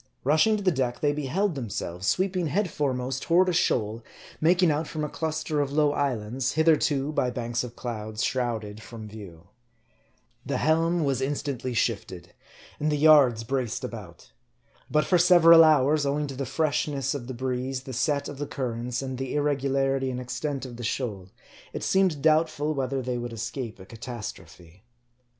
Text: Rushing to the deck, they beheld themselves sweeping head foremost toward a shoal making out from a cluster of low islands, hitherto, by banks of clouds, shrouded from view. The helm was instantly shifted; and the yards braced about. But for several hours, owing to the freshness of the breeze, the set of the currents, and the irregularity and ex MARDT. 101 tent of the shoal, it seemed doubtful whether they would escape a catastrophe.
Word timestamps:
Rushing 0.23 0.57
to 0.57 0.63
the 0.63 0.71
deck, 0.71 0.99
they 1.01 1.13
beheld 1.13 1.53
themselves 1.53 2.07
sweeping 2.07 2.47
head 2.47 2.71
foremost 2.71 3.21
toward 3.21 3.49
a 3.49 3.53
shoal 3.53 4.03
making 4.41 4.71
out 4.71 4.87
from 4.87 5.03
a 5.03 5.09
cluster 5.09 5.61
of 5.61 5.71
low 5.71 5.91
islands, 5.93 6.53
hitherto, 6.53 7.11
by 7.11 7.29
banks 7.29 7.63
of 7.63 7.75
clouds, 7.75 8.23
shrouded 8.23 8.81
from 8.81 9.07
view. 9.07 9.45
The 10.43 10.57
helm 10.57 11.03
was 11.03 11.21
instantly 11.21 11.75
shifted; 11.75 12.33
and 12.79 12.91
the 12.91 12.97
yards 12.97 13.43
braced 13.43 13.83
about. 13.83 14.31
But 14.89 15.05
for 15.05 15.19
several 15.19 15.63
hours, 15.63 16.03
owing 16.03 16.25
to 16.25 16.35
the 16.35 16.47
freshness 16.47 17.13
of 17.13 17.27
the 17.27 17.35
breeze, 17.35 17.83
the 17.83 17.93
set 17.93 18.27
of 18.27 18.39
the 18.39 18.47
currents, 18.47 19.03
and 19.03 19.19
the 19.19 19.35
irregularity 19.35 20.09
and 20.09 20.19
ex 20.19 20.33
MARDT. 20.33 20.43
101 20.43 20.61
tent 20.61 20.65
of 20.71 20.77
the 20.77 20.83
shoal, 20.83 21.29
it 21.73 21.83
seemed 21.83 22.23
doubtful 22.23 22.73
whether 22.73 23.03
they 23.03 23.19
would 23.19 23.33
escape 23.33 23.79
a 23.79 23.85
catastrophe. 23.85 24.83